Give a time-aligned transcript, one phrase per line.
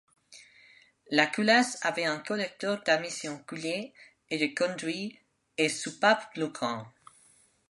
[1.11, 3.93] La culasse avait un collecteur d’admission coulé
[4.31, 5.19] et des conduits
[5.59, 6.87] et soupapes plus grands.